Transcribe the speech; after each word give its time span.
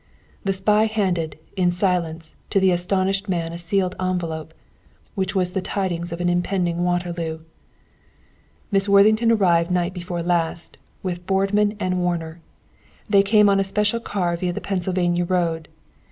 The 0.43 0.51
spy 0.53 0.85
handed, 0.85 1.37
in 1.55 1.69
silence, 1.69 2.33
to 2.49 2.59
the 2.59 2.71
astounded 2.71 3.29
man 3.29 3.53
a 3.53 3.59
sealed 3.59 3.95
envelope, 3.99 4.51
which 5.13 5.35
was 5.35 5.51
the 5.51 5.61
tidings 5.61 6.11
of 6.11 6.19
an 6.19 6.27
impending 6.27 6.83
Waterloo. 6.83 7.41
"Miss 8.71 8.89
Worthington 8.89 9.31
arrived 9.31 9.69
night 9.69 9.93
before 9.93 10.23
last, 10.23 10.79
with 11.03 11.27
Boardman 11.27 11.77
and 11.79 11.99
Warner. 11.99 12.39
They 13.07 13.21
came 13.21 13.47
on 13.47 13.57
in 13.57 13.59
a 13.59 13.63
special 13.63 13.99
car 13.99 14.35
via 14.35 14.53
the 14.53 14.59
Pennsylvania 14.59 15.23
road. 15.23 15.67